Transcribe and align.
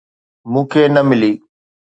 مون 0.51 0.65
کي 0.71 0.83
نه 0.93 1.01
ملي. 1.07 1.33